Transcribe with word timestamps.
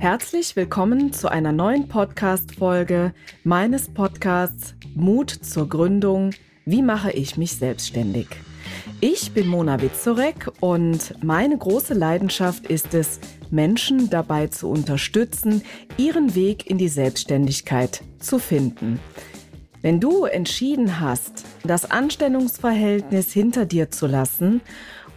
Herzlich 0.00 0.56
willkommen 0.56 1.12
zu 1.12 1.28
einer 1.28 1.52
neuen 1.52 1.86
Podcast-Folge 1.86 3.12
meines 3.44 3.90
Podcasts 3.90 4.74
Mut 4.94 5.28
zur 5.28 5.68
Gründung. 5.68 6.30
Wie 6.64 6.80
mache 6.80 7.10
ich 7.10 7.36
mich 7.36 7.56
selbstständig? 7.56 8.26
Ich 9.02 9.32
bin 9.32 9.46
Mona 9.46 9.82
Witzorek 9.82 10.52
und 10.60 11.22
meine 11.22 11.58
große 11.58 11.92
Leidenschaft 11.92 12.66
ist 12.66 12.94
es, 12.94 13.20
Menschen 13.50 14.08
dabei 14.08 14.46
zu 14.46 14.70
unterstützen, 14.70 15.60
ihren 15.98 16.34
Weg 16.34 16.70
in 16.70 16.78
die 16.78 16.88
Selbstständigkeit 16.88 18.02
zu 18.20 18.38
finden. 18.38 19.00
Wenn 19.82 20.00
du 20.00 20.24
entschieden 20.24 21.00
hast, 21.00 21.44
das 21.62 21.90
Anstellungsverhältnis 21.90 23.34
hinter 23.34 23.66
dir 23.66 23.90
zu 23.90 24.06
lassen 24.06 24.62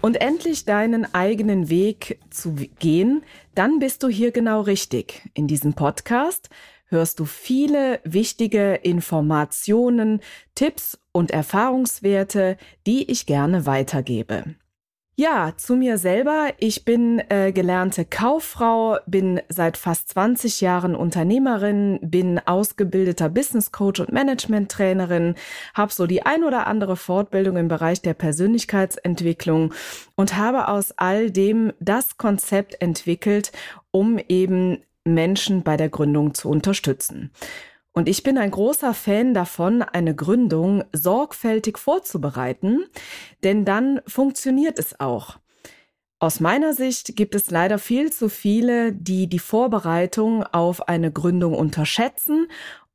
und 0.03 0.19
endlich 0.19 0.65
deinen 0.65 1.11
eigenen 1.13 1.69
Weg 1.69 2.19
zu 2.29 2.55
gehen, 2.77 3.23
dann 3.55 3.79
bist 3.79 4.03
du 4.03 4.09
hier 4.09 4.31
genau 4.31 4.59
richtig. 4.59 5.21
In 5.33 5.47
diesem 5.47 5.75
Podcast 5.75 6.49
hörst 6.87 7.21
du 7.21 7.25
viele 7.25 8.01
wichtige 8.03 8.73
Informationen, 8.75 10.19
Tipps 10.55 10.99
und 11.13 11.31
Erfahrungswerte, 11.31 12.57
die 12.85 13.09
ich 13.09 13.25
gerne 13.25 13.65
weitergebe. 13.65 14.55
Ja, 15.15 15.53
zu 15.55 15.75
mir 15.75 15.99
selber. 15.99 16.53
Ich 16.57 16.85
bin 16.85 17.21
äh, 17.29 17.51
gelernte 17.51 18.03
Kauffrau, 18.03 18.97
bin 19.05 19.41
seit 19.47 19.77
fast 19.77 20.09
20 20.09 20.59
Jahren 20.59 20.95
Unternehmerin, 20.95 21.99
bin 22.01 22.39
ausgebildeter 22.39 23.29
Business 23.29 23.71
Coach 23.71 23.99
und 23.99 24.11
Management 24.11 24.71
Trainerin, 24.71 25.35
habe 25.75 25.93
so 25.93 26.07
die 26.07 26.25
ein 26.25 26.43
oder 26.43 26.65
andere 26.65 26.95
Fortbildung 26.95 27.57
im 27.57 27.67
Bereich 27.67 28.01
der 28.01 28.15
Persönlichkeitsentwicklung 28.15 29.75
und 30.15 30.35
habe 30.35 30.67
aus 30.67 30.93
all 30.97 31.29
dem 31.29 31.73
das 31.79 32.17
Konzept 32.17 32.81
entwickelt, 32.81 33.51
um 33.91 34.17
eben 34.17 34.79
Menschen 35.05 35.61
bei 35.61 35.77
der 35.77 35.89
Gründung 35.89 36.33
zu 36.33 36.49
unterstützen. 36.49 37.29
Und 37.93 38.09
ich 38.09 38.23
bin 38.23 38.39
ein 38.39 38.51
großer 38.51 38.93
Fan 38.93 39.35
davon, 39.35 39.83
eine 39.83 40.15
Gründung 40.15 40.83
sorgfältig 40.93 41.77
vorzubereiten, 41.77 42.85
denn 43.43 43.65
dann 43.65 44.01
funktioniert 44.07 44.79
es 44.79 44.99
auch. 44.99 45.37
Aus 46.19 46.39
meiner 46.39 46.73
Sicht 46.73 47.15
gibt 47.15 47.35
es 47.35 47.51
leider 47.51 47.77
viel 47.77 48.11
zu 48.11 48.29
viele, 48.29 48.93
die 48.93 49.27
die 49.27 49.39
Vorbereitung 49.39 50.43
auf 50.43 50.87
eine 50.87 51.11
Gründung 51.11 51.53
unterschätzen 51.53 52.47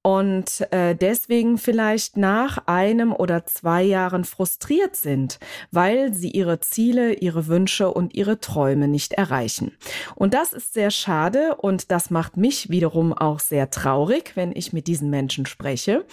und 0.03 0.67
äh, 0.73 0.95
deswegen 0.95 1.59
vielleicht 1.59 2.17
nach 2.17 2.67
einem 2.67 3.13
oder 3.13 3.45
zwei 3.47 3.83
Jahren 3.83 4.25
frustriert 4.25 4.97
sind, 4.97 5.39
weil 5.71 6.15
sie 6.15 6.31
ihre 6.31 6.61
Ziele, 6.61 7.15
ihre 7.15 7.47
Wünsche 7.49 7.93
und 7.93 8.15
ihre 8.15 8.39
Träume 8.39 8.89
nicht 8.89 9.15
erreichen. 9.15 9.77
Und 10.15 10.35
das 10.35 10.53
ist 10.53 10.73
sehr 10.73 10.91
schade 10.91 11.57
und 11.57 11.91
das 11.91 12.11
macht 12.11 12.37
mich 12.37 12.71
wiederum 12.71 13.13
auch 13.13 13.41
sehr 13.41 13.71
traurig, 13.71 14.33
wenn 14.35 14.53
ich 14.55 14.73
mit 14.73 14.87
diesen 14.87 15.11
Menschen 15.11 15.47
spreche. 15.47 16.05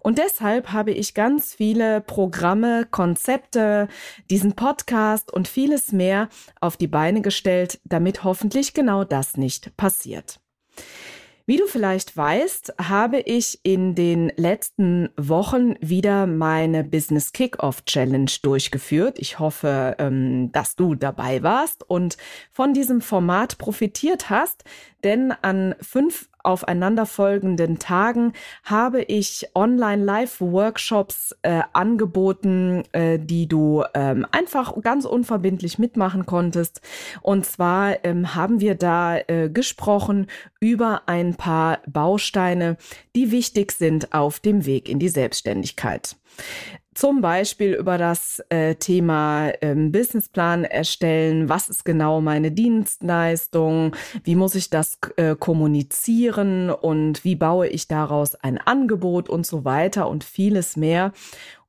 Und 0.00 0.18
deshalb 0.18 0.72
habe 0.72 0.92
ich 0.92 1.14
ganz 1.14 1.54
viele 1.54 2.00
Programme, 2.00 2.86
Konzepte, 2.90 3.88
diesen 4.30 4.54
Podcast 4.54 5.32
und 5.32 5.48
vieles 5.48 5.92
mehr 5.92 6.28
auf 6.60 6.76
die 6.76 6.88
Beine 6.88 7.22
gestellt, 7.22 7.80
damit 7.84 8.24
hoffentlich 8.24 8.72
genau 8.72 9.04
das 9.04 9.36
nicht 9.36 9.76
passiert. 9.76 10.40
Wie 11.44 11.56
du 11.56 11.66
vielleicht 11.66 12.16
weißt, 12.16 12.74
habe 12.80 13.18
ich 13.18 13.58
in 13.64 13.94
den 13.96 14.32
letzten 14.36 15.08
Wochen 15.16 15.74
wieder 15.80 16.26
meine 16.26 16.84
Business 16.84 17.32
Kickoff 17.32 17.84
Challenge 17.84 18.30
durchgeführt. 18.42 19.18
Ich 19.18 19.40
hoffe, 19.40 19.96
ähm, 19.98 20.52
dass 20.52 20.76
du 20.76 20.94
dabei 20.94 21.42
warst 21.42 21.88
und 21.88 22.16
von 22.52 22.74
diesem 22.74 23.00
Format 23.00 23.58
profitiert 23.58 24.30
hast, 24.30 24.62
denn 25.02 25.32
an 25.42 25.74
fünf 25.80 26.28
aufeinanderfolgenden 26.42 27.78
Tagen 27.78 28.32
habe 28.64 29.02
ich 29.02 29.48
Online-Live-Workshops 29.54 31.36
äh, 31.42 31.62
angeboten, 31.72 32.84
äh, 32.92 33.18
die 33.18 33.48
du 33.48 33.84
ähm, 33.94 34.26
einfach 34.30 34.80
ganz 34.82 35.04
unverbindlich 35.04 35.78
mitmachen 35.78 36.26
konntest. 36.26 36.80
Und 37.20 37.46
zwar 37.46 38.04
ähm, 38.04 38.34
haben 38.34 38.60
wir 38.60 38.74
da 38.74 39.18
äh, 39.18 39.48
gesprochen 39.48 40.26
über 40.60 41.02
ein 41.06 41.34
paar 41.34 41.80
Bausteine, 41.86 42.76
die 43.14 43.30
wichtig 43.30 43.72
sind 43.72 44.12
auf 44.12 44.40
dem 44.40 44.66
Weg 44.66 44.88
in 44.88 44.98
die 44.98 45.08
Selbstständigkeit 45.08 46.16
zum 46.94 47.20
Beispiel 47.20 47.74
über 47.74 47.98
das 47.98 48.42
äh, 48.48 48.74
Thema 48.74 49.52
ähm, 49.60 49.92
Businessplan 49.92 50.64
erstellen. 50.64 51.48
Was 51.48 51.68
ist 51.68 51.84
genau 51.84 52.20
meine 52.20 52.50
Dienstleistung? 52.50 53.96
Wie 54.24 54.34
muss 54.34 54.54
ich 54.54 54.70
das 54.70 54.98
äh, 55.16 55.34
kommunizieren? 55.34 56.70
Und 56.70 57.24
wie 57.24 57.36
baue 57.36 57.68
ich 57.68 57.88
daraus 57.88 58.34
ein 58.34 58.58
Angebot 58.58 59.28
und 59.28 59.46
so 59.46 59.64
weiter 59.64 60.08
und 60.08 60.24
vieles 60.24 60.76
mehr. 60.76 61.12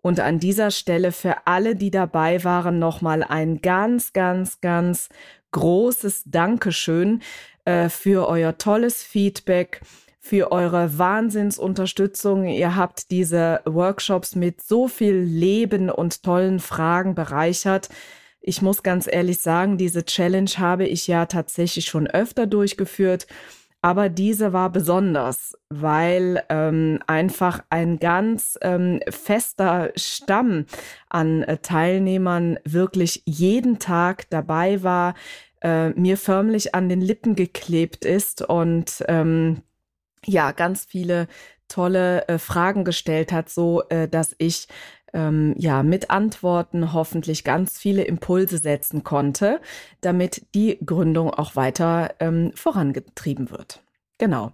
Und 0.02 0.20
an 0.20 0.40
dieser 0.40 0.72
Stelle 0.72 1.14
für 1.14 1.48
alle, 1.48 1.76
die 1.76 1.90
dabei 1.90 2.44
waren, 2.44 2.78
nochmal 2.78 3.24
ein 3.24 3.62
ganz, 3.62 4.12
ganz, 4.12 4.60
ganz 4.60 5.08
großes 5.52 6.24
Dankeschön 6.26 7.22
äh, 7.64 7.88
für 7.88 8.28
euer 8.28 8.58
tolles 8.58 9.02
Feedback 9.02 9.80
für 10.26 10.54
eure 10.54 10.98
Wahnsinnsunterstützung. 10.98 12.46
Ihr 12.46 12.78
habt 12.78 13.12
diese 13.12 13.60
Workshops 13.66 14.36
mit 14.36 14.62
so 14.64 14.88
viel 14.88 15.16
Leben 15.16 15.90
und 15.90 16.24
tollen 16.24 16.62
Fragen 16.62 17.14
bereichert. 17.14 17.90
Ich 18.40 18.62
muss 18.62 18.84
ganz 18.84 19.06
ehrlich 19.12 19.40
sagen, 19.40 19.78
diese 19.78 20.06
Challenge 20.06 20.50
habe 20.58 20.88
ich 20.88 21.08
ja 21.08 21.26
tatsächlich 21.26 21.86
schon 21.86 22.08
öfter 22.08 22.48
durchgeführt. 22.48 23.28
Aber 23.82 24.08
diese 24.08 24.54
war 24.54 24.70
besonders, 24.70 25.58
weil 25.68 26.42
ähm, 26.48 27.00
einfach 27.06 27.62
ein 27.70 28.00
ganz 28.00 28.58
ähm, 28.62 29.02
fester 29.10 29.92
Stamm 29.98 30.68
an 31.10 31.44
äh, 31.44 31.58
Teilnehmern 31.58 32.60
wirklich 32.64 33.24
jeden 33.26 33.78
Tag 33.78 34.30
dabei 34.30 34.84
war, 34.84 35.16
äh, 35.62 35.90
mir 35.90 36.16
förmlich 36.16 36.74
an 36.74 36.88
den 36.88 37.02
Lippen 37.02 37.36
geklebt 37.36 38.06
ist 38.06 38.42
und 38.42 39.04
ähm, 39.10 39.64
ja 40.26 40.52
ganz 40.52 40.86
viele 40.86 41.28
tolle 41.68 42.28
äh, 42.28 42.38
Fragen 42.38 42.84
gestellt 42.86 43.32
hat, 43.32 43.50
so 43.50 43.84
äh, 43.90 44.08
dass 44.08 44.36
ich 44.38 44.68
ähm, 45.14 45.54
ja 45.58 45.84
mit 45.84 46.10
Antworten 46.10 46.94
hoffentlich 46.94 47.44
ganz 47.44 47.78
viele 47.78 48.04
Impulse 48.04 48.58
setzen 48.58 49.04
konnte, 49.04 49.62
damit 50.02 50.46
die 50.56 50.80
Gründung 50.86 51.30
auch 51.30 51.56
weiter 51.56 52.16
ähm, 52.20 52.52
vorangetrieben 52.56 53.52
wird. 53.52 53.83
Genau. 54.24 54.54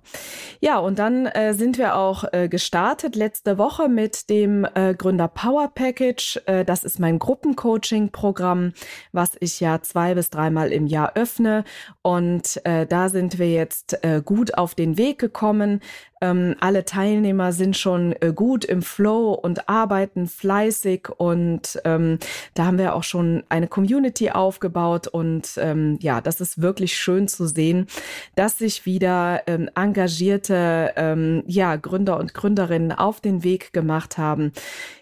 Ja, 0.62 0.80
und 0.80 0.98
dann 0.98 1.28
äh, 1.28 1.54
sind 1.54 1.78
wir 1.78 1.96
auch 1.96 2.24
äh, 2.32 2.50
gestartet 2.50 3.16
letzte 3.16 3.60
Woche 3.60 3.88
mit 3.88 4.28
dem 4.28 4.66
äh, 4.74 4.96
Gründer 4.96 5.28
Power 5.28 5.72
Package. 5.72 6.42
Äh, 6.48 6.66
das 6.66 6.84
ist 6.84 7.00
mein 7.00 7.20
Gruppencoaching-Programm, 7.20 8.74
was 9.12 9.38
ich 9.40 9.60
ja 9.60 9.80
zwei 9.84 10.16
bis 10.16 10.32
dreimal 10.32 10.72
im 10.72 10.88
Jahr 10.88 11.12
öffne. 11.14 11.66
Und 12.02 12.66
äh, 12.66 12.88
da 12.88 13.10
sind 13.10 13.38
wir 13.38 13.52
jetzt 13.52 14.04
äh, 14.04 14.24
gut 14.26 14.58
auf 14.58 14.74
den 14.74 14.98
Weg 14.98 15.20
gekommen. 15.20 15.82
Ähm, 16.22 16.56
alle 16.60 16.86
Teilnehmer 16.86 17.52
sind 17.54 17.78
schon 17.78 18.14
äh, 18.22 18.34
gut 18.34 18.66
im 18.66 18.82
Flow 18.82 19.34
und 19.34 19.70
arbeiten 19.70 20.28
fleißig 20.28 21.10
und 21.18 21.80
ähm, 21.86 22.20
da 22.54 22.66
haben 22.66 22.78
wir 22.78 22.96
auch 22.96 23.04
schon 23.04 23.44
eine 23.50 23.68
Community 23.68 24.30
aufgebaut 24.32 25.08
und 25.08 25.54
ähm, 25.58 25.98
ja, 26.02 26.22
das 26.22 26.42
ist 26.42 26.62
wirklich 26.62 26.98
schön 26.98 27.28
zu 27.28 27.48
sehen, 27.48 27.88
dass 28.36 28.58
sich 28.58 28.86
wieder 28.86 29.44
ähm, 29.48 29.70
engagierte 29.76 30.94
ähm, 30.96 31.44
ja, 31.48 31.76
Gründer 31.76 32.18
und 32.18 32.34
Gründerinnen 32.34 32.92
auf 32.92 33.22
den 33.22 33.44
Weg 33.44 33.74
gemacht 33.74 34.18
haben. 34.18 34.52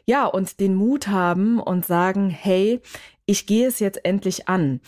Ja, 0.06 0.26
und 0.26 0.60
den 0.60 0.76
Mut 0.76 1.08
haben 1.08 1.60
und 1.60 1.86
sagen, 1.86 2.30
hey, 2.30 2.80
ich 3.26 3.46
gehe 3.46 3.68
es 3.68 3.80
jetzt 3.80 4.06
endlich 4.06 4.48
an 4.48 4.80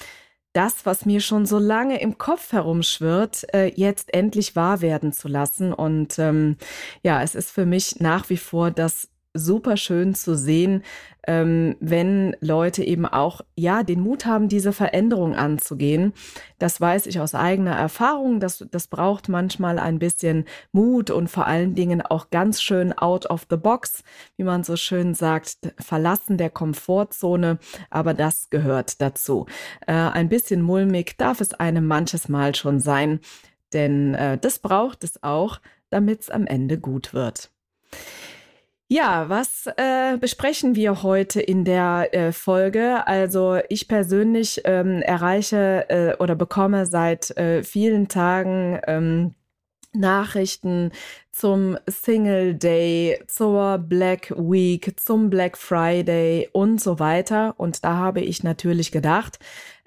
das, 0.59 0.85
was 0.85 1.05
mir 1.05 1.21
schon 1.21 1.45
so 1.45 1.57
lange 1.57 2.01
im 2.01 2.17
Kopf 2.17 2.51
herumschwirrt, 2.51 3.45
äh, 3.53 3.71
jetzt 3.75 4.13
endlich 4.13 4.57
wahr 4.57 4.81
werden 4.81 5.13
zu 5.13 5.29
lassen. 5.29 5.71
Und 5.71 6.19
ähm, 6.19 6.57
ja, 7.01 7.23
es 7.23 7.33
ist 7.33 7.49
für 7.49 7.65
mich 7.65 8.01
nach 8.01 8.29
wie 8.29 8.35
vor 8.35 8.69
das 8.69 9.07
super 9.39 9.77
schön 9.77 10.13
zu 10.13 10.35
sehen, 10.35 10.83
ähm, 11.27 11.75
wenn 11.79 12.35
Leute 12.39 12.83
eben 12.83 13.05
auch, 13.05 13.41
ja, 13.55 13.83
den 13.83 13.99
Mut 13.99 14.25
haben, 14.25 14.47
diese 14.47 14.73
Veränderung 14.73 15.35
anzugehen. 15.35 16.13
Das 16.57 16.81
weiß 16.81 17.05
ich 17.05 17.19
aus 17.19 17.35
eigener 17.35 17.75
Erfahrung. 17.75 18.39
Das, 18.39 18.65
das 18.71 18.87
braucht 18.87 19.29
manchmal 19.29 19.79
ein 19.79 19.99
bisschen 19.99 20.45
Mut 20.71 21.11
und 21.11 21.29
vor 21.29 21.45
allen 21.45 21.75
Dingen 21.75 22.01
auch 22.01 22.29
ganz 22.29 22.61
schön 22.61 22.97
out 22.97 23.29
of 23.29 23.45
the 23.49 23.57
box, 23.57 24.03
wie 24.37 24.43
man 24.43 24.63
so 24.63 24.75
schön 24.75 25.13
sagt, 25.13 25.73
verlassen 25.79 26.37
der 26.37 26.49
Komfortzone. 26.49 27.59
Aber 27.89 28.13
das 28.13 28.49
gehört 28.49 29.01
dazu. 29.01 29.45
Äh, 29.85 29.93
ein 29.93 30.29
bisschen 30.29 30.61
mulmig 30.61 31.15
darf 31.17 31.41
es 31.41 31.53
einem 31.53 31.85
manches 31.85 32.27
Mal 32.29 32.55
schon 32.55 32.79
sein, 32.79 33.19
denn 33.73 34.15
äh, 34.15 34.37
das 34.37 34.59
braucht 34.59 35.03
es 35.03 35.21
auch, 35.21 35.59
damit 35.89 36.21
es 36.21 36.29
am 36.29 36.47
Ende 36.47 36.79
gut 36.79 37.13
wird. 37.13 37.51
Ja, 38.91 39.29
was 39.29 39.67
äh, 39.77 40.17
besprechen 40.17 40.75
wir 40.75 41.03
heute 41.03 41.39
in 41.39 41.63
der 41.63 42.09
äh, 42.11 42.31
Folge? 42.31 43.05
Also 43.05 43.59
ich 43.69 43.87
persönlich 43.87 44.61
ähm, 44.65 45.03
erreiche 45.03 45.85
äh, 45.89 46.15
oder 46.17 46.33
bekomme 46.33 46.87
seit 46.87 47.29
äh, 47.37 47.61
vielen 47.61 48.07
Tagen 48.07 48.79
ähm, 48.87 49.35
Nachrichten 49.93 50.91
zum 51.31 51.77
Single 51.85 52.55
Day, 52.55 53.19
zur 53.27 53.77
Black 53.77 54.33
Week, 54.35 54.99
zum 54.99 55.29
Black 55.29 55.55
Friday 55.55 56.49
und 56.51 56.81
so 56.81 56.97
weiter. 56.97 57.53
Und 57.57 57.85
da 57.85 57.93
habe 57.95 58.21
ich 58.21 58.41
natürlich 58.41 58.91
gedacht, 58.91 59.37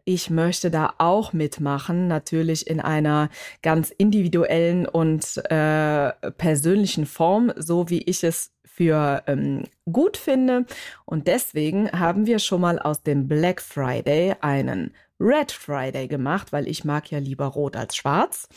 ich 0.04 0.30
möchte 0.30 0.70
da 0.70 0.94
auch 0.98 1.32
mitmachen, 1.32 2.06
natürlich 2.06 2.68
in 2.68 2.80
einer 2.80 3.30
ganz 3.62 3.90
individuellen 3.90 4.86
und 4.86 5.38
äh, 5.50 6.12
persönlichen 6.38 7.06
Form, 7.06 7.52
so 7.56 7.88
wie 7.88 8.02
ich 8.02 8.22
es 8.24 8.52
für 8.82 9.22
ähm, 9.28 9.64
gut 9.90 10.16
finde. 10.16 10.66
Und 11.04 11.28
deswegen 11.28 11.90
haben 11.92 12.26
wir 12.26 12.40
schon 12.40 12.60
mal 12.60 12.78
aus 12.80 13.02
dem 13.02 13.28
Black 13.28 13.62
Friday 13.62 14.34
einen 14.40 14.92
Red 15.20 15.52
Friday 15.52 16.08
gemacht, 16.08 16.52
weil 16.52 16.66
ich 16.66 16.84
mag 16.84 17.10
ja 17.12 17.18
lieber 17.18 17.46
rot 17.46 17.76
als 17.76 17.94
schwarz. 17.94 18.48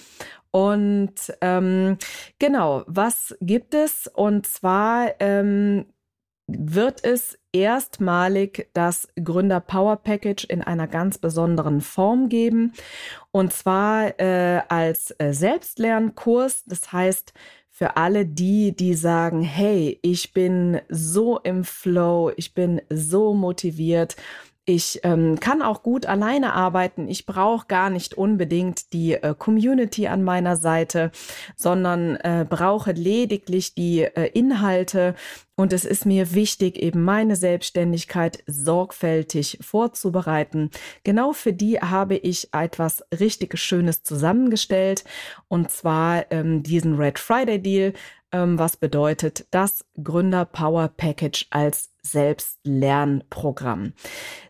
Und 0.50 1.14
ähm, 1.42 1.98
genau, 2.40 2.84
was 2.88 3.36
gibt 3.40 3.76
es? 3.76 4.08
Und 4.08 4.48
zwar 4.48 5.14
ähm, 5.20 5.86
wird 6.48 7.04
es 7.04 7.38
erstmalig 7.54 8.70
das 8.74 9.08
Gründer 9.24 9.60
Power 9.60 9.98
Package 9.98 10.46
in 10.46 10.64
einer 10.64 10.88
ganz 10.88 11.20
besonderen 11.20 11.82
Form 11.82 12.30
geben. 12.30 12.74
Und 13.32 13.54
zwar 13.54 14.20
äh, 14.20 14.62
als 14.70 15.14
äh, 15.20 15.34
Selbstlernkurs. 15.34 16.64
Das 16.66 16.92
heißt, 16.92 17.34
für 17.78 17.98
alle 17.98 18.26
die, 18.26 18.74
die 18.74 18.94
sagen, 18.94 19.42
hey, 19.42 20.00
ich 20.02 20.32
bin 20.32 20.80
so 20.88 21.40
im 21.40 21.66
Flow, 21.66 22.32
ich 22.38 22.54
bin 22.54 22.82
so 22.90 23.34
motiviert, 23.34 24.16
ich 24.66 25.00
ähm, 25.04 25.40
kann 25.40 25.62
auch 25.62 25.84
gut 25.84 26.08
alleine 26.08 26.54
arbeiten. 26.54 27.08
Ich 27.08 27.26
brauche 27.26 27.68
gar 27.68 27.90
nicht 27.90 28.16
unbedingt 28.16 28.94
die 28.94 29.14
äh, 29.14 29.36
Community 29.38 30.08
an 30.08 30.24
meiner 30.24 30.56
Seite, 30.56 31.12
sondern 31.56 32.16
äh, 32.18 32.46
brauche 32.50 32.92
lediglich 32.92 33.76
die 33.76 34.02
äh, 34.02 34.32
Inhalte 34.34 35.14
und 35.56 35.72
es 35.72 35.86
ist 35.86 36.06
mir 36.06 36.34
wichtig, 36.34 36.78
eben 36.78 37.04
meine 37.04 37.38
Selbstständigkeit 37.38 38.44
sorgfältig 38.46 39.58
vorzubereiten. 39.62 40.70
Genau 41.04 41.32
für 41.32 41.54
die 41.54 41.80
habe 41.80 42.16
ich 42.16 42.50
etwas 42.54 43.04
richtig 43.18 43.58
Schönes 43.58 44.04
zusammengestellt. 44.04 45.06
Und 45.48 45.72
zwar 45.72 46.30
ähm, 46.32 46.62
diesen 46.62 46.96
Red 46.98 47.20
Friday 47.20 47.62
Deal, 47.62 47.94
ähm, 48.34 48.60
was 48.60 48.76
bedeutet 48.76 49.46
das 49.52 49.86
Gründer 50.04 50.44
Power 50.44 50.90
Package 50.90 51.48
als 51.52 51.95
Selbstlernprogramm. 52.06 53.94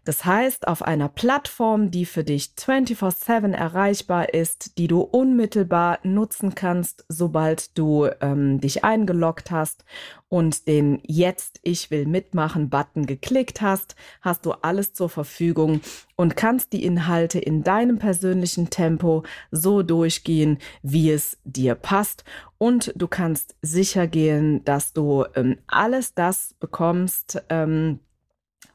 Das 0.04 0.24
heißt, 0.24 0.68
auf 0.68 0.84
einer 0.84 1.10
Plattform, 1.10 1.90
die 1.90 2.06
für 2.06 2.24
dich 2.24 2.54
24/7 2.58 3.54
erreichbar 3.54 4.34
ist, 4.34 4.78
die 4.78 4.88
du 4.88 5.02
unmittelbar 5.02 6.00
nutzen 6.04 6.54
kannst, 6.54 7.06
sobald 7.10 7.78
du 7.78 8.08
ähm, 8.22 8.60
dich 8.60 8.84
eingeloggt 8.84 9.50
hast 9.50 9.84
und 10.30 10.68
den 10.68 11.00
Jetzt 11.04 11.60
Ich 11.64 11.92
will 11.92 12.06
mitmachen 12.06 12.70
Button 12.70 13.06
geklickt 13.06 13.62
hast, 13.62 13.96
hast 14.22 14.46
du 14.46 14.52
alles 14.52 14.94
zur 14.94 15.10
Verfügung 15.10 15.82
und 16.16 16.36
kannst 16.36 16.74
die 16.74 16.84
Inhalte 16.84 17.40
in 17.40 17.64
deinem 17.64 18.00
persönlichen 18.00 18.70
Tempo 18.70 19.24
so 19.52 19.82
durchgehen, 19.82 20.60
wie 20.82 21.12
es 21.12 21.38
dir 21.44 21.76
passt. 21.76 22.24
Und 22.58 22.94
du 22.96 23.08
kannst 23.08 23.56
sicher 23.62 24.08
gehen, 24.08 24.64
dass 24.64 24.94
du 24.94 25.26
ähm, 25.36 25.58
alles 25.68 26.14
das 26.14 26.56
bekommst, 26.60 27.44
ähm, 27.50 28.00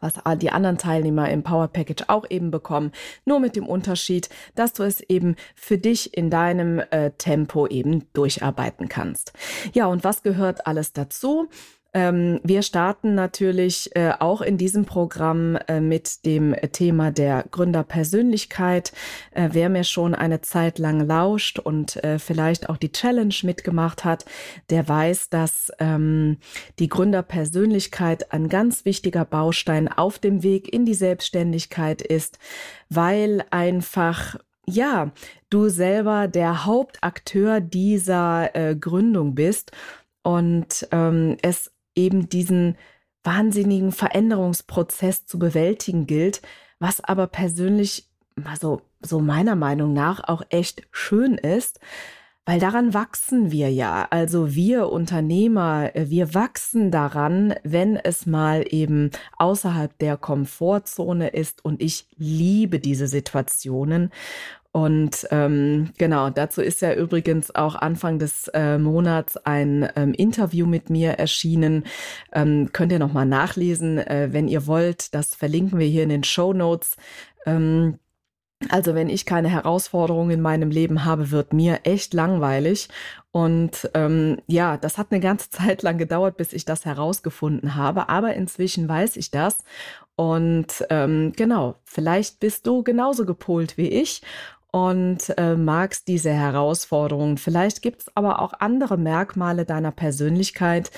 was 0.01 0.15
die 0.39 0.51
anderen 0.51 0.79
Teilnehmer 0.79 1.29
im 1.31 1.43
Power 1.43 1.69
Package 1.69 2.05
auch 2.09 2.25
eben 2.31 2.51
bekommen. 2.51 2.93
Nur 3.25 3.41
mit 3.41 3.57
dem 3.57 3.67
Unterschied, 3.67 4.29
dass 4.55 4.73
du 4.73 4.83
es 4.83 5.01
eben 5.03 5.37
für 5.55 5.79
dich 5.79 6.17
in 6.17 6.31
deinem 6.31 6.81
äh, 6.91 7.11
Tempo 7.13 7.67
eben 7.67 8.11
durcharbeiten 8.13 8.89
kannst. 8.89 9.33
Ja, 9.73 9.87
und 9.87 10.05
was 10.05 10.23
gehört 10.23 10.67
alles 10.67 10.93
dazu? 10.93 11.49
Ähm, 11.93 12.41
wir 12.45 12.63
starten 12.63 13.15
natürlich 13.15 13.95
äh, 13.97 14.13
auch 14.19 14.43
in 14.43 14.59
diesem 14.59 14.85
Programm 14.85 15.57
äh, 15.67 15.81
mit 15.81 16.25
dem 16.25 16.55
Thema 16.73 17.11
der 17.11 17.45
Gründerpersönlichkeit. 17.51 18.93
Äh, 19.33 19.49
wer 19.53 19.69
mir 19.69 19.83
schon 19.83 20.15
eine 20.15 20.41
Zeit 20.41 20.79
lang 20.79 21.01
lauscht 21.07 21.59
und 21.59 22.03
äh, 22.05 22.19
vielleicht 22.21 22.69
auch 22.69 22.77
die 22.77 22.93
Challenge 22.93 23.35
mitgemacht 23.43 24.05
hat, 24.05 24.25
der 24.71 24.89
weiß, 24.89 25.31
dass 25.31 25.73
ähm, 25.81 26.39
die 26.79 26.89
Gründerpersönlichkeit 26.89 28.33
ein 28.33 28.49
ganz 28.49 28.85
wichtiger 28.85 29.25
Baustein 29.25 29.89
auf 29.89 30.21
dem 30.21 30.45
Weg 30.45 30.73
in 30.73 30.85
die 30.85 30.95
Selbstständigkeit 30.95 32.03
ist, 32.03 32.39
weil 32.89 33.45
einfach 33.51 34.37
ja, 34.67 35.11
du 35.49 35.69
selber 35.69 36.29
der 36.29 36.65
Hauptakteur 36.65 37.61
dieser 37.61 38.55
äh, 38.55 38.77
Gründung 38.77 39.35
bist 39.35 39.73
und 40.23 40.87
ähm, 40.93 41.37
es 41.43 41.73
eben 42.01 42.29
diesen 42.29 42.77
wahnsinnigen 43.23 43.93
Veränderungsprozess 43.93 45.27
zu 45.27 45.39
bewältigen 45.39 46.07
gilt, 46.07 46.41
was 46.79 47.03
aber 47.05 47.27
persönlich, 47.27 48.09
also 48.45 48.81
so 49.03 49.21
meiner 49.21 49.55
Meinung 49.57 49.93
nach 49.93 50.27
auch 50.27 50.43
echt 50.49 50.83
schön 50.91 51.35
ist, 51.35 51.81
weil 52.51 52.59
daran 52.59 52.95
wachsen 52.95 53.53
wir 53.53 53.71
ja. 53.71 54.09
Also 54.11 54.57
wir 54.57 54.89
Unternehmer, 54.89 55.93
wir 55.95 56.35
wachsen 56.35 56.91
daran, 56.91 57.55
wenn 57.63 57.95
es 57.95 58.27
mal 58.27 58.65
eben 58.69 59.13
außerhalb 59.39 59.97
der 60.01 60.17
Komfortzone 60.17 61.29
ist. 61.29 61.65
Und 61.65 61.81
ich 61.81 62.09
liebe 62.17 62.81
diese 62.81 63.07
Situationen. 63.07 64.11
Und 64.73 65.29
ähm, 65.31 65.91
genau, 65.97 66.31
dazu 66.31 66.61
ist 66.61 66.83
ja 66.83 66.93
übrigens 66.93 67.55
auch 67.55 67.77
Anfang 67.77 68.19
des 68.19 68.49
äh, 68.49 68.79
Monats 68.79 69.37
ein 69.37 69.89
ähm, 69.95 70.13
Interview 70.13 70.67
mit 70.67 70.91
mir 70.91 71.11
erschienen. 71.11 71.85
Ähm, 72.33 72.71
könnt 72.73 72.91
ihr 72.91 72.99
nochmal 72.99 73.27
nachlesen, 73.27 73.99
äh, 73.99 74.31
wenn 74.33 74.49
ihr 74.49 74.67
wollt. 74.67 75.15
Das 75.15 75.37
verlinken 75.37 75.79
wir 75.79 75.87
hier 75.87 76.03
in 76.03 76.09
den 76.09 76.25
Show 76.25 76.53
Notes. 76.53 76.97
Ähm, 77.47 78.01
also 78.69 78.95
wenn 78.95 79.09
ich 79.09 79.25
keine 79.25 79.49
Herausforderungen 79.49 80.33
in 80.33 80.41
meinem 80.41 80.71
Leben 80.71 81.05
habe, 81.05 81.31
wird 81.31 81.53
mir 81.53 81.81
echt 81.85 82.13
langweilig. 82.13 82.89
Und 83.33 83.91
ähm, 83.95 84.39
ja, 84.47 84.77
das 84.77 84.99
hat 84.99 85.09
eine 85.11 85.21
ganze 85.21 85.51
Zeit 85.51 85.83
lang 85.83 85.99
gedauert, 85.99 86.37
bis 86.37 86.53
ich 86.53 86.65
das 86.65 86.85
herausgefunden 86.85 87.75
habe. 87.75 88.09
Aber 88.09 88.35
inzwischen 88.35 88.89
weiß 88.89 89.17
ich 89.17 89.31
das. 89.31 89.65
Und 90.17 90.85
ähm, 90.91 91.33
genau, 91.35 91.77
vielleicht 91.85 92.41
bist 92.41 92.67
du 92.67 92.83
genauso 92.83 93.25
gepolt 93.25 93.79
wie 93.79 93.89
ich 93.89 94.21
und 94.73 95.33
äh, 95.37 95.57
magst 95.57 96.09
diese 96.09 96.31
Herausforderungen. 96.31 97.39
Vielleicht 97.39 97.83
gibt 97.83 98.03
es 98.03 98.17
aber 98.17 98.41
auch 98.41 98.53
andere 98.59 98.99
Merkmale 98.99 99.65
deiner 99.65 99.91
Persönlichkeit, 99.91 100.91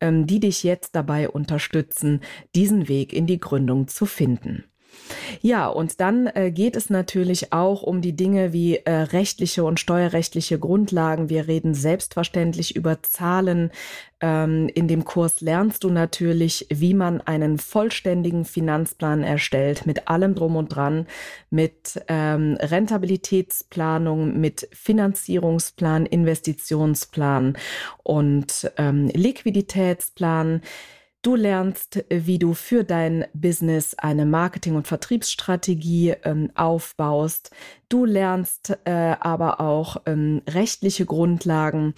ähm, 0.00 0.26
die 0.26 0.40
dich 0.40 0.62
jetzt 0.64 0.96
dabei 0.96 1.28
unterstützen, 1.28 2.20
diesen 2.54 2.88
Weg 2.88 3.12
in 3.12 3.26
die 3.26 3.38
Gründung 3.38 3.86
zu 3.88 4.06
finden. 4.06 4.69
Ja, 5.42 5.68
und 5.68 6.00
dann 6.00 6.26
äh, 6.26 6.50
geht 6.50 6.76
es 6.76 6.90
natürlich 6.90 7.52
auch 7.52 7.82
um 7.82 8.00
die 8.00 8.14
Dinge 8.14 8.52
wie 8.52 8.76
äh, 8.76 8.92
rechtliche 8.92 9.64
und 9.64 9.80
steuerrechtliche 9.80 10.58
Grundlagen. 10.58 11.28
Wir 11.28 11.48
reden 11.48 11.74
selbstverständlich 11.74 12.76
über 12.76 13.02
Zahlen. 13.02 13.70
Ähm, 14.20 14.68
in 14.74 14.86
dem 14.86 15.04
Kurs 15.04 15.40
lernst 15.40 15.84
du 15.84 15.90
natürlich, 15.90 16.66
wie 16.68 16.94
man 16.94 17.20
einen 17.22 17.58
vollständigen 17.58 18.44
Finanzplan 18.44 19.22
erstellt, 19.22 19.86
mit 19.86 20.08
allem 20.08 20.34
drum 20.34 20.56
und 20.56 20.68
dran, 20.68 21.06
mit 21.48 22.02
ähm, 22.08 22.58
Rentabilitätsplanung, 22.60 24.38
mit 24.38 24.68
Finanzierungsplan, 24.72 26.04
Investitionsplan 26.06 27.56
und 28.02 28.70
ähm, 28.76 29.08
Liquiditätsplan. 29.08 30.60
Du 31.22 31.36
lernst, 31.36 32.02
wie 32.08 32.38
du 32.38 32.54
für 32.54 32.82
dein 32.82 33.26
Business 33.34 33.94
eine 33.94 34.24
Marketing- 34.24 34.74
und 34.76 34.86
Vertriebsstrategie 34.88 36.14
ähm, 36.24 36.50
aufbaust. 36.54 37.50
Du 37.90 38.06
lernst 38.06 38.78
äh, 38.86 39.16
aber 39.20 39.60
auch 39.60 39.98
ähm, 40.06 40.40
rechtliche 40.48 41.04
Grundlagen, 41.04 41.92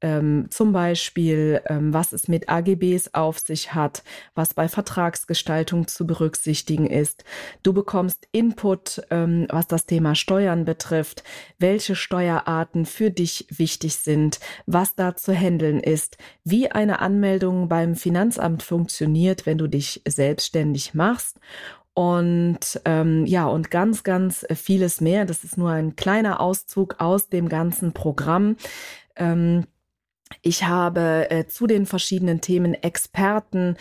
ähm, 0.00 0.46
zum 0.50 0.72
Beispiel, 0.72 1.60
ähm, 1.66 1.92
was 1.92 2.12
es 2.12 2.28
mit 2.28 2.48
AGBs 2.48 3.14
auf 3.14 3.38
sich 3.38 3.74
hat, 3.74 4.02
was 4.34 4.54
bei 4.54 4.68
Vertragsgestaltung 4.68 5.88
zu 5.88 6.06
berücksichtigen 6.06 6.86
ist. 6.86 7.24
Du 7.62 7.72
bekommst 7.72 8.28
Input, 8.32 9.02
ähm, 9.10 9.46
was 9.50 9.66
das 9.66 9.86
Thema 9.86 10.14
Steuern 10.14 10.64
betrifft, 10.64 11.24
welche 11.58 11.94
Steuerarten 11.94 12.86
für 12.86 13.10
dich 13.10 13.46
wichtig 13.50 13.96
sind, 13.96 14.40
was 14.66 14.94
da 14.94 15.16
zu 15.16 15.34
handeln 15.34 15.80
ist, 15.80 16.18
wie 16.44 16.70
eine 16.70 17.00
Anmeldung 17.00 17.68
beim 17.68 17.94
Finanzamt 17.94 18.62
funktioniert, 18.62 19.46
wenn 19.46 19.58
du 19.58 19.66
dich 19.66 20.02
selbstständig 20.06 20.94
machst 20.94 21.38
und 21.98 22.78
ähm, 22.84 23.24
ja, 23.24 23.46
und 23.46 23.70
ganz, 23.70 24.02
ganz 24.02 24.46
vieles 24.54 25.00
mehr. 25.00 25.24
Das 25.24 25.44
ist 25.44 25.56
nur 25.56 25.70
ein 25.70 25.96
kleiner 25.96 26.40
Auszug 26.40 26.96
aus 26.98 27.30
dem 27.30 27.48
ganzen 27.48 27.94
Programm. 27.94 28.56
Ähm, 29.16 29.64
Ich 30.42 30.64
habe 30.64 31.30
äh, 31.30 31.46
zu 31.46 31.66
den 31.66 31.86
verschiedenen 31.86 32.40
Themen 32.40 32.74
Experten 32.74 33.76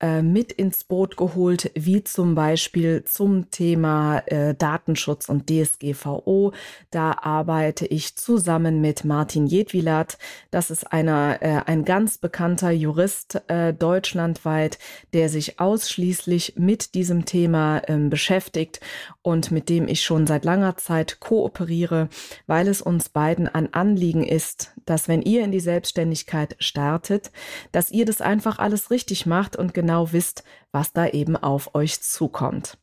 äh, 0.00 0.22
mit 0.22 0.50
ins 0.52 0.84
Boot 0.84 1.16
geholt, 1.18 1.70
wie 1.74 2.02
zum 2.02 2.34
Beispiel 2.34 3.04
zum 3.04 3.50
Thema 3.50 4.20
äh, 4.26 4.54
Datenschutz 4.54 5.28
und 5.28 5.50
DSGVO. 5.50 6.52
Da 6.90 7.18
arbeite 7.20 7.86
ich 7.86 8.16
zusammen 8.16 8.80
mit 8.80 9.04
Martin 9.04 9.46
Jedwilat. 9.46 10.16
Das 10.50 10.70
ist 10.70 10.90
einer, 10.90 11.42
äh, 11.42 11.60
ein 11.66 11.84
ganz 11.84 12.16
bekannter 12.16 12.70
Jurist 12.70 13.42
äh, 13.48 13.74
deutschlandweit, 13.74 14.78
der 15.12 15.28
sich 15.28 15.60
ausschließlich 15.60 16.54
mit 16.56 16.94
diesem 16.94 17.26
Thema 17.26 17.82
ähm, 17.86 18.08
beschäftigt 18.08 18.80
und 19.20 19.50
mit 19.50 19.68
dem 19.68 19.86
ich 19.86 20.02
schon 20.02 20.26
seit 20.26 20.46
langer 20.46 20.78
Zeit 20.78 21.20
kooperiere, 21.20 22.08
weil 22.46 22.68
es 22.68 22.80
uns 22.80 23.10
beiden 23.10 23.48
ein 23.48 23.74
Anliegen 23.74 24.24
ist, 24.24 24.72
dass 24.86 25.08
wenn 25.08 25.20
ihr 25.20 25.44
in 25.44 25.52
die 25.52 25.60
Selbstständigkeit 25.60 26.56
startet, 26.58 27.30
dass 27.70 27.90
ihr 27.90 28.06
das 28.06 28.22
einfach 28.22 28.58
alles 28.58 28.90
richtig 28.90 29.26
macht 29.26 29.56
und 29.56 29.74
genau 29.74 29.89
genau 29.90 30.12
wisst, 30.12 30.44
was 30.70 30.92
da 30.92 31.08
eben 31.08 31.36
auf 31.36 31.74
euch 31.74 32.00
zukommt. 32.00 32.78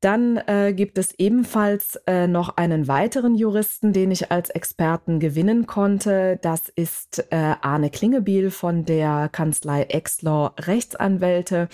Dann 0.00 0.38
äh, 0.46 0.72
gibt 0.74 0.96
es 0.96 1.12
ebenfalls 1.18 1.96
äh, 2.06 2.26
noch 2.26 2.56
einen 2.56 2.88
weiteren 2.88 3.34
Juristen, 3.34 3.92
den 3.92 4.10
ich 4.10 4.32
als 4.32 4.48
Experten 4.48 5.20
gewinnen 5.20 5.66
konnte. 5.66 6.38
Das 6.40 6.70
ist 6.70 7.26
äh, 7.30 7.54
Arne 7.60 7.90
Klingebiel 7.90 8.50
von 8.50 8.86
der 8.86 9.28
Kanzlei 9.30 9.82
Exlaw 9.82 10.52
Rechtsanwälte. 10.58 11.68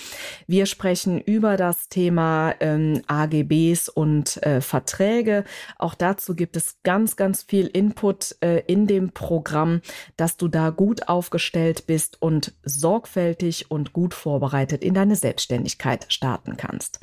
Wir 0.49 0.66
sprechen 0.66 1.21
über 1.21 1.56
das 1.56 1.88
Thema 1.88 2.54
ähm, 2.59 3.02
AGBs 3.06 3.88
und 3.88 4.42
äh, 4.42 4.61
Verträge. 4.61 5.45
Auch 5.78 5.95
dazu 5.95 6.35
gibt 6.35 6.56
es 6.56 6.83
ganz, 6.83 7.14
ganz 7.14 7.45
viel 7.45 7.68
Input 7.68 8.37
äh, 8.40 8.59
in 8.66 8.88
dem 8.88 9.11
Programm, 9.11 9.83
dass 10.16 10.37
du 10.37 10.49
da 10.49 10.71
gut 10.71 11.09
aufgestellt 11.09 11.87
bist 11.87 12.21
und 12.21 12.54
sorgfältig 12.64 13.71
und 13.71 13.92
gut 13.92 14.14
vorbereitet 14.14 14.83
in 14.83 14.95
deine 14.95 15.14
Selbstständigkeit 15.14 16.06
starten 16.09 16.56
kannst. 16.56 16.99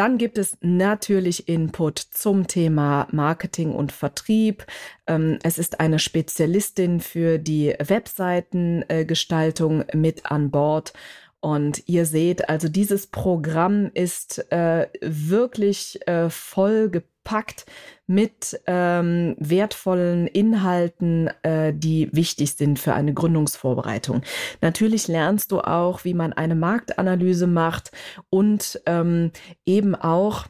Dann 0.00 0.16
gibt 0.16 0.38
es 0.38 0.56
natürlich 0.62 1.46
Input 1.46 1.98
zum 1.98 2.46
Thema 2.46 3.06
Marketing 3.12 3.74
und 3.74 3.92
Vertrieb. 3.92 4.64
Ähm, 5.06 5.38
es 5.42 5.58
ist 5.58 5.78
eine 5.78 5.98
Spezialistin 5.98 7.00
für 7.00 7.36
die 7.36 7.74
Webseitengestaltung 7.78 9.84
mit 9.92 10.24
an 10.24 10.50
Bord. 10.50 10.94
Und 11.40 11.86
ihr 11.86 12.06
seht, 12.06 12.48
also 12.48 12.70
dieses 12.70 13.08
Programm 13.08 13.90
ist 13.92 14.50
äh, 14.50 14.86
wirklich 15.02 16.00
äh, 16.08 16.30
voll 16.30 17.02
gepackt 17.22 17.66
mit 18.06 18.60
ähm, 18.66 19.36
wertvollen 19.38 20.26
Inhalten, 20.26 21.28
äh, 21.42 21.72
die 21.72 22.08
wichtig 22.12 22.54
sind 22.56 22.78
für 22.78 22.94
eine 22.94 23.14
Gründungsvorbereitung. 23.14 24.22
Natürlich 24.60 25.06
lernst 25.06 25.52
du 25.52 25.60
auch, 25.60 26.04
wie 26.04 26.14
man 26.14 26.32
eine 26.32 26.54
Marktanalyse 26.54 27.46
macht 27.46 27.92
und 28.30 28.80
ähm, 28.86 29.30
eben 29.64 29.94
auch, 29.94 30.46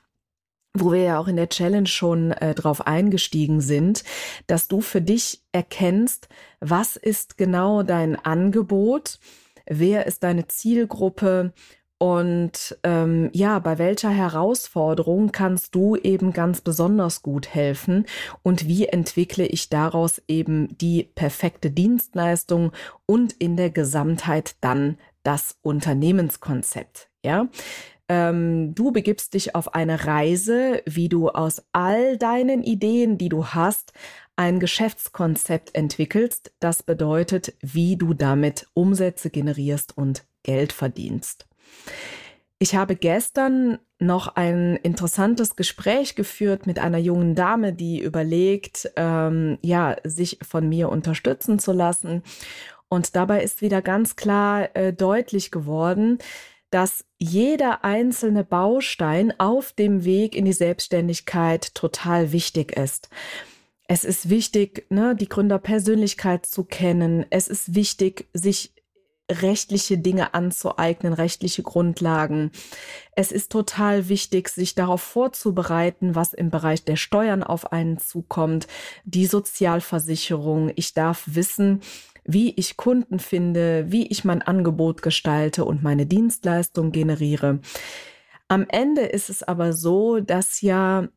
wo 0.74 0.92
wir 0.92 1.02
ja 1.02 1.18
auch 1.18 1.28
in 1.28 1.36
der 1.36 1.48
Challenge 1.48 1.88
schon 1.88 2.32
äh, 2.32 2.54
drauf 2.54 2.86
eingestiegen 2.86 3.60
sind, 3.60 4.04
dass 4.46 4.68
du 4.68 4.80
für 4.80 5.02
dich 5.02 5.42
erkennst, 5.52 6.28
was 6.60 6.96
ist 6.96 7.36
genau 7.36 7.82
dein 7.82 8.16
Angebot, 8.16 9.18
wer 9.66 10.06
ist 10.06 10.22
deine 10.22 10.46
Zielgruppe 10.46 11.52
und 12.02 12.78
ähm, 12.82 13.28
ja, 13.34 13.58
bei 13.58 13.76
welcher 13.76 14.08
Herausforderung 14.08 15.32
kannst 15.32 15.74
du 15.74 15.96
eben 15.96 16.32
ganz 16.32 16.62
besonders 16.62 17.22
gut 17.22 17.54
helfen 17.54 18.06
und 18.42 18.66
wie 18.66 18.86
entwickle 18.86 19.44
ich 19.44 19.68
daraus 19.68 20.22
eben 20.26 20.78
die 20.78 21.02
perfekte 21.02 21.70
Dienstleistung 21.70 22.72
und 23.04 23.34
in 23.34 23.58
der 23.58 23.68
Gesamtheit 23.68 24.56
dann 24.62 24.96
das 25.24 25.58
Unternehmenskonzept. 25.60 27.10
Ja, 27.22 27.48
ähm, 28.08 28.74
du 28.74 28.92
begibst 28.92 29.34
dich 29.34 29.54
auf 29.54 29.74
eine 29.74 30.06
Reise, 30.06 30.82
wie 30.86 31.10
du 31.10 31.28
aus 31.28 31.62
all 31.72 32.16
deinen 32.16 32.62
Ideen, 32.62 33.18
die 33.18 33.28
du 33.28 33.48
hast, 33.48 33.92
ein 34.36 34.58
Geschäftskonzept 34.58 35.74
entwickelst. 35.74 36.50
Das 36.60 36.82
bedeutet, 36.82 37.52
wie 37.60 37.98
du 37.98 38.14
damit 38.14 38.68
Umsätze 38.72 39.28
generierst 39.28 39.98
und 39.98 40.24
Geld 40.42 40.72
verdienst. 40.72 41.49
Ich 42.58 42.74
habe 42.74 42.94
gestern 42.94 43.78
noch 43.98 44.36
ein 44.36 44.76
interessantes 44.76 45.56
Gespräch 45.56 46.14
geführt 46.14 46.66
mit 46.66 46.78
einer 46.78 46.98
jungen 46.98 47.34
Dame, 47.34 47.72
die 47.72 48.00
überlegt, 48.00 48.90
ähm, 48.96 49.58
ja, 49.62 49.96
sich 50.04 50.38
von 50.46 50.68
mir 50.68 50.90
unterstützen 50.90 51.58
zu 51.58 51.72
lassen. 51.72 52.22
Und 52.88 53.16
dabei 53.16 53.42
ist 53.42 53.62
wieder 53.62 53.80
ganz 53.80 54.14
klar 54.16 54.74
äh, 54.74 54.92
deutlich 54.92 55.50
geworden, 55.50 56.18
dass 56.70 57.04
jeder 57.18 57.84
einzelne 57.84 58.44
Baustein 58.44 59.32
auf 59.38 59.72
dem 59.72 60.04
Weg 60.04 60.36
in 60.36 60.44
die 60.44 60.52
Selbstständigkeit 60.52 61.74
total 61.74 62.32
wichtig 62.32 62.76
ist. 62.76 63.08
Es 63.88 64.04
ist 64.04 64.30
wichtig, 64.30 64.86
ne, 64.90 65.16
die 65.16 65.28
Gründerpersönlichkeit 65.28 66.46
zu 66.46 66.64
kennen. 66.64 67.26
Es 67.30 67.48
ist 67.48 67.74
wichtig, 67.74 68.28
sich 68.32 68.72
rechtliche 69.30 69.98
Dinge 69.98 70.34
anzueignen, 70.34 71.12
rechtliche 71.12 71.62
Grundlagen. 71.62 72.50
Es 73.14 73.32
ist 73.32 73.52
total 73.52 74.08
wichtig, 74.08 74.48
sich 74.48 74.74
darauf 74.74 75.00
vorzubereiten, 75.00 76.14
was 76.14 76.32
im 76.32 76.50
Bereich 76.50 76.84
der 76.84 76.96
Steuern 76.96 77.42
auf 77.42 77.72
einen 77.72 77.98
zukommt, 77.98 78.66
die 79.04 79.26
Sozialversicherung. 79.26 80.72
Ich 80.74 80.94
darf 80.94 81.24
wissen, 81.26 81.80
wie 82.24 82.52
ich 82.56 82.76
Kunden 82.76 83.18
finde, 83.18 83.86
wie 83.88 84.06
ich 84.06 84.24
mein 84.24 84.42
Angebot 84.42 85.02
gestalte 85.02 85.64
und 85.64 85.82
meine 85.82 86.06
Dienstleistung 86.06 86.92
generiere. 86.92 87.60
Am 88.48 88.66
Ende 88.68 89.02
ist 89.02 89.30
es 89.30 89.42
aber 89.42 89.72
so, 89.72 90.20
dass 90.20 90.60
ja 90.60 91.08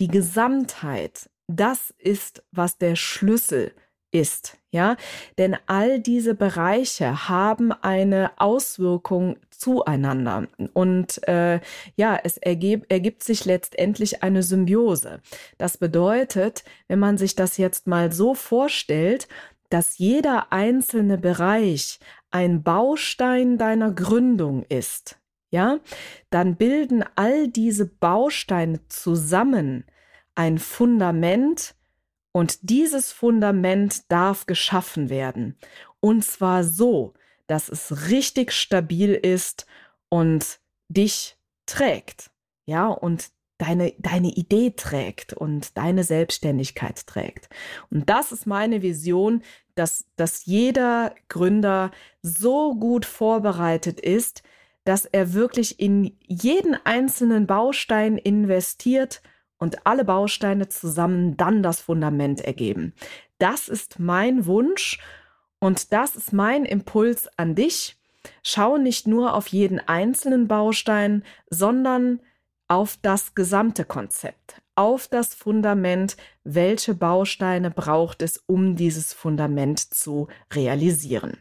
die 0.00 0.08
Gesamtheit 0.08 1.30
das 1.46 1.94
ist, 1.98 2.44
was 2.50 2.78
der 2.78 2.96
Schlüssel 2.96 3.72
ist, 4.12 4.58
ja, 4.70 4.96
denn 5.38 5.56
all 5.66 5.98
diese 5.98 6.34
Bereiche 6.34 7.28
haben 7.28 7.72
eine 7.72 8.30
Auswirkung 8.36 9.36
zueinander. 9.50 10.48
Und 10.74 11.26
äh, 11.26 11.60
ja, 11.96 12.18
es 12.22 12.36
ergeb, 12.36 12.86
ergibt 12.90 13.24
sich 13.24 13.44
letztendlich 13.44 14.22
eine 14.22 14.42
Symbiose. 14.42 15.20
Das 15.58 15.78
bedeutet, 15.78 16.64
wenn 16.88 16.98
man 16.98 17.18
sich 17.18 17.34
das 17.34 17.56
jetzt 17.56 17.86
mal 17.86 18.12
so 18.12 18.34
vorstellt, 18.34 19.28
dass 19.70 19.98
jeder 19.98 20.52
einzelne 20.52 21.16
Bereich 21.16 21.98
ein 22.30 22.62
Baustein 22.62 23.56
deiner 23.58 23.92
Gründung 23.92 24.64
ist, 24.68 25.18
ja, 25.50 25.80
dann 26.30 26.56
bilden 26.56 27.04
all 27.14 27.48
diese 27.48 27.86
Bausteine 27.86 28.80
zusammen 28.88 29.84
ein 30.34 30.58
Fundament, 30.58 31.74
und 32.32 32.58
dieses 32.62 33.12
Fundament 33.12 34.10
darf 34.10 34.46
geschaffen 34.46 35.10
werden. 35.10 35.56
Und 36.00 36.24
zwar 36.24 36.64
so, 36.64 37.14
dass 37.46 37.68
es 37.68 38.08
richtig 38.10 38.52
stabil 38.52 39.12
ist 39.14 39.66
und 40.08 40.58
dich 40.88 41.36
trägt. 41.66 42.30
Ja, 42.64 42.88
und 42.88 43.30
deine, 43.58 43.92
deine 43.98 44.28
Idee 44.28 44.70
trägt 44.70 45.32
und 45.32 45.76
deine 45.76 46.04
Selbstständigkeit 46.04 47.06
trägt. 47.06 47.48
Und 47.90 48.08
das 48.08 48.32
ist 48.32 48.46
meine 48.46 48.82
Vision, 48.82 49.42
dass, 49.74 50.06
dass 50.16 50.46
jeder 50.46 51.14
Gründer 51.28 51.90
so 52.22 52.74
gut 52.74 53.04
vorbereitet 53.04 54.00
ist, 54.00 54.42
dass 54.84 55.04
er 55.04 55.32
wirklich 55.32 55.78
in 55.78 56.16
jeden 56.26 56.74
einzelnen 56.84 57.46
Baustein 57.46 58.18
investiert 58.18 59.22
und 59.62 59.86
alle 59.86 60.04
Bausteine 60.04 60.68
zusammen 60.68 61.36
dann 61.36 61.62
das 61.62 61.80
Fundament 61.80 62.40
ergeben. 62.40 62.94
Das 63.38 63.68
ist 63.68 64.00
mein 64.00 64.44
Wunsch 64.46 64.98
und 65.60 65.92
das 65.92 66.16
ist 66.16 66.32
mein 66.32 66.64
Impuls 66.64 67.28
an 67.36 67.54
dich. 67.54 67.96
Schau 68.42 68.76
nicht 68.76 69.06
nur 69.06 69.34
auf 69.34 69.46
jeden 69.46 69.78
einzelnen 69.78 70.48
Baustein, 70.48 71.22
sondern 71.48 72.18
auf 72.66 72.98
das 73.02 73.36
gesamte 73.36 73.84
Konzept, 73.84 74.60
auf 74.74 75.06
das 75.06 75.32
Fundament, 75.32 76.16
welche 76.42 76.94
Bausteine 76.94 77.70
braucht 77.70 78.20
es, 78.22 78.42
um 78.46 78.74
dieses 78.74 79.12
Fundament 79.12 79.78
zu 79.78 80.26
realisieren. 80.52 81.38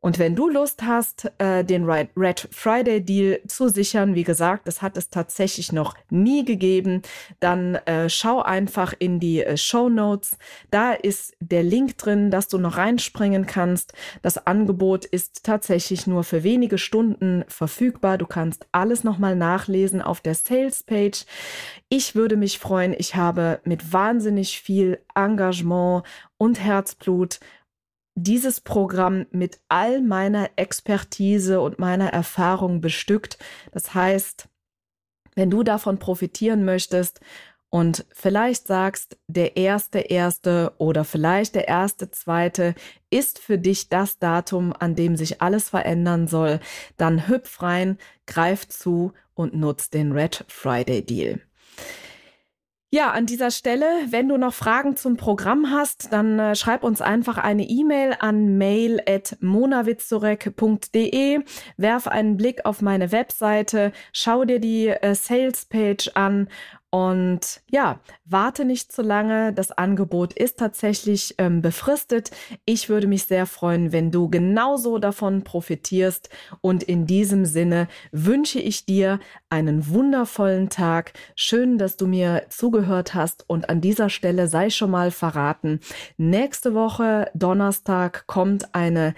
Und 0.00 0.20
wenn 0.20 0.36
du 0.36 0.48
Lust 0.48 0.82
hast, 0.82 1.32
äh, 1.38 1.64
den 1.64 1.84
Red 1.84 2.48
Friday 2.52 3.04
Deal 3.04 3.40
zu 3.48 3.68
sichern, 3.68 4.14
wie 4.14 4.22
gesagt, 4.22 4.68
das 4.68 4.80
hat 4.80 4.96
es 4.96 5.10
tatsächlich 5.10 5.72
noch 5.72 5.94
nie 6.08 6.44
gegeben, 6.44 7.02
dann 7.40 7.74
äh, 7.74 8.08
schau 8.08 8.40
einfach 8.40 8.94
in 8.96 9.18
die 9.18 9.42
äh, 9.42 9.56
Show 9.56 9.88
Notes. 9.88 10.38
Da 10.70 10.92
ist 10.92 11.34
der 11.40 11.64
Link 11.64 11.98
drin, 11.98 12.30
dass 12.30 12.46
du 12.46 12.58
noch 12.58 12.76
reinspringen 12.76 13.46
kannst. 13.46 13.92
Das 14.22 14.46
Angebot 14.46 15.04
ist 15.04 15.42
tatsächlich 15.42 16.06
nur 16.06 16.22
für 16.22 16.44
wenige 16.44 16.78
Stunden 16.78 17.44
verfügbar. 17.48 18.18
Du 18.18 18.26
kannst 18.26 18.66
alles 18.70 19.02
nochmal 19.02 19.34
nachlesen 19.34 20.00
auf 20.00 20.20
der 20.20 20.36
Sales 20.36 20.84
Page. 20.84 21.24
Ich 21.88 22.14
würde 22.14 22.36
mich 22.36 22.60
freuen. 22.60 22.94
Ich 22.96 23.16
habe 23.16 23.60
mit 23.64 23.92
wahnsinnig 23.92 24.60
viel 24.60 25.00
Engagement 25.16 26.04
und 26.36 26.60
Herzblut 26.60 27.40
dieses 28.22 28.60
Programm 28.60 29.26
mit 29.30 29.60
all 29.68 30.02
meiner 30.02 30.50
Expertise 30.56 31.60
und 31.60 31.78
meiner 31.78 32.08
Erfahrung 32.08 32.80
bestückt. 32.80 33.38
Das 33.72 33.94
heißt, 33.94 34.48
wenn 35.34 35.50
du 35.50 35.62
davon 35.62 35.98
profitieren 35.98 36.64
möchtest 36.64 37.20
und 37.70 38.06
vielleicht 38.12 38.66
sagst, 38.66 39.18
der 39.28 39.56
erste 39.56 39.98
erste 40.00 40.72
oder 40.78 41.04
vielleicht 41.04 41.54
der 41.54 41.68
erste 41.68 42.10
zweite 42.10 42.74
ist 43.10 43.38
für 43.38 43.58
dich 43.58 43.88
das 43.88 44.18
Datum, 44.18 44.72
an 44.76 44.94
dem 44.94 45.16
sich 45.16 45.40
alles 45.42 45.68
verändern 45.68 46.26
soll, 46.26 46.60
dann 46.96 47.28
hüpf 47.28 47.62
rein, 47.62 47.98
greif 48.26 48.68
zu 48.68 49.12
und 49.34 49.54
nutz 49.54 49.90
den 49.90 50.12
Red 50.12 50.44
Friday 50.48 51.04
Deal. 51.04 51.40
Ja, 52.90 53.10
an 53.10 53.26
dieser 53.26 53.50
Stelle, 53.50 53.84
wenn 54.08 54.30
du 54.30 54.38
noch 54.38 54.54
Fragen 54.54 54.96
zum 54.96 55.18
Programm 55.18 55.70
hast, 55.70 56.10
dann 56.10 56.38
äh, 56.38 56.56
schreib 56.56 56.82
uns 56.82 57.02
einfach 57.02 57.36
eine 57.36 57.64
E-Mail 57.64 58.16
an 58.18 58.56
mail@monawitzorek.de, 58.56 61.40
werf 61.76 62.06
einen 62.06 62.38
Blick 62.38 62.64
auf 62.64 62.80
meine 62.80 63.12
Webseite, 63.12 63.92
schau 64.14 64.46
dir 64.46 64.58
die 64.58 64.88
äh, 64.88 65.14
Sales 65.14 65.66
Page 65.66 66.12
an 66.14 66.48
und 66.90 67.60
ja, 67.70 68.00
warte 68.24 68.64
nicht 68.64 68.92
zu 68.92 69.02
lange. 69.02 69.52
Das 69.52 69.72
Angebot 69.72 70.32
ist 70.32 70.58
tatsächlich 70.58 71.34
ähm, 71.36 71.60
befristet. 71.60 72.30
Ich 72.64 72.88
würde 72.88 73.06
mich 73.06 73.24
sehr 73.24 73.44
freuen, 73.44 73.92
wenn 73.92 74.10
du 74.10 74.30
genauso 74.30 74.98
davon 74.98 75.44
profitierst. 75.44 76.30
Und 76.62 76.82
in 76.82 77.04
diesem 77.04 77.44
Sinne 77.44 77.88
wünsche 78.10 78.58
ich 78.58 78.86
dir 78.86 79.20
einen 79.50 79.88
wundervollen 79.88 80.70
Tag. 80.70 81.12
Schön, 81.36 81.76
dass 81.76 81.98
du 81.98 82.06
mir 82.06 82.46
zugehört 82.48 83.12
hast. 83.14 83.44
Und 83.48 83.68
an 83.68 83.82
dieser 83.82 84.08
Stelle 84.08 84.48
sei 84.48 84.70
schon 84.70 84.90
mal 84.90 85.10
verraten. 85.10 85.80
Nächste 86.16 86.72
Woche, 86.72 87.30
Donnerstag, 87.34 88.26
kommt 88.26 88.74
eine 88.74 89.14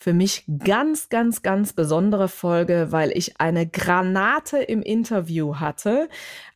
für 0.00 0.14
mich 0.14 0.46
ganz, 0.64 1.10
ganz, 1.10 1.42
ganz 1.42 1.74
besondere 1.74 2.28
Folge, 2.28 2.86
weil 2.88 3.10
ich 3.14 3.38
eine 3.38 3.66
Granate 3.68 4.56
im 4.56 4.80
Interview 4.80 5.56
hatte. 5.56 6.08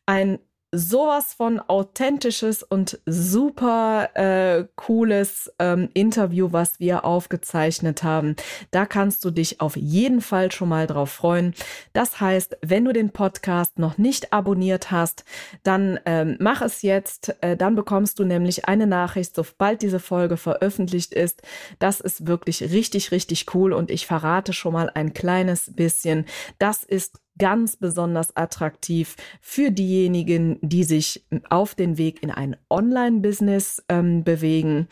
Ein 0.07 0.39
sowas 0.77 1.33
von 1.33 1.59
authentisches 1.59 2.63
und 2.63 2.99
super 3.05 4.09
äh, 4.13 4.65
cooles 4.75 5.51
ähm, 5.59 5.89
Interview, 5.93 6.51
was 6.51 6.79
wir 6.79 7.05
aufgezeichnet 7.05 8.03
haben. 8.03 8.35
Da 8.71 8.85
kannst 8.85 9.23
du 9.25 9.31
dich 9.31 9.61
auf 9.61 9.75
jeden 9.75 10.21
Fall 10.21 10.51
schon 10.51 10.69
mal 10.69 10.87
drauf 10.87 11.11
freuen. 11.11 11.53
Das 11.93 12.19
heißt, 12.19 12.57
wenn 12.61 12.85
du 12.85 12.93
den 12.93 13.11
Podcast 13.11 13.79
noch 13.79 13.97
nicht 13.97 14.33
abonniert 14.33 14.91
hast, 14.91 15.23
dann 15.63 15.99
ähm, 16.05 16.37
mach 16.39 16.61
es 16.61 16.81
jetzt. 16.81 17.35
Äh, 17.41 17.57
dann 17.57 17.75
bekommst 17.75 18.19
du 18.19 18.25
nämlich 18.25 18.67
eine 18.67 18.87
Nachricht, 18.87 19.35
sobald 19.35 19.81
diese 19.81 19.99
Folge 19.99 20.37
veröffentlicht 20.37 21.13
ist. 21.13 21.41
Das 21.79 21.99
ist 21.99 22.27
wirklich 22.27 22.61
richtig, 22.61 23.11
richtig 23.11 23.53
cool 23.53 23.73
und 23.73 23.91
ich 23.91 24.05
verrate 24.05 24.53
schon 24.53 24.73
mal 24.73 24.89
ein 24.93 25.13
kleines 25.13 25.73
bisschen. 25.75 26.25
Das 26.59 26.83
ist 26.83 27.19
ganz 27.37 27.75
besonders 27.75 28.35
attraktiv 28.35 29.15
für 29.41 29.71
diejenigen, 29.71 30.57
die 30.61 30.83
sich 30.83 31.25
auf 31.49 31.75
den 31.75 31.97
Weg 31.97 32.23
in 32.23 32.31
ein 32.31 32.55
Online-Business 32.69 33.83
ähm, 33.89 34.23
bewegen. 34.23 34.87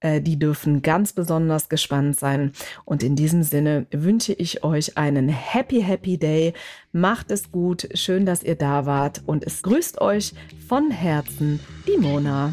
Äh, 0.00 0.20
die 0.20 0.38
dürfen 0.38 0.82
ganz 0.82 1.12
besonders 1.12 1.68
gespannt 1.68 2.18
sein. 2.18 2.52
Und 2.84 3.02
in 3.02 3.16
diesem 3.16 3.42
Sinne 3.42 3.86
wünsche 3.90 4.32
ich 4.32 4.62
euch 4.62 4.96
einen 4.96 5.28
Happy, 5.28 5.82
Happy 5.82 6.18
Day. 6.18 6.52
Macht 6.92 7.30
es 7.30 7.50
gut. 7.50 7.88
Schön, 7.94 8.26
dass 8.26 8.42
ihr 8.42 8.56
da 8.56 8.86
wart. 8.86 9.22
Und 9.26 9.44
es 9.44 9.62
grüßt 9.62 10.00
euch 10.00 10.34
von 10.68 10.90
Herzen 10.90 11.60
die 11.86 11.98
Mona. 11.98 12.52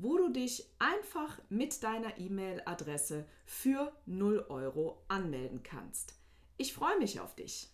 wo 0.00 0.16
du 0.16 0.28
dich 0.28 0.64
einfach 0.78 1.38
mit 1.48 1.82
deiner 1.82 2.18
E-Mail-Adresse 2.18 3.26
für 3.44 3.92
0 4.06 4.46
Euro 4.48 5.02
anmelden 5.08 5.62
kannst. 5.62 6.14
Ich 6.56 6.72
freue 6.72 6.98
mich 6.98 7.20
auf 7.20 7.34
dich. 7.34 7.68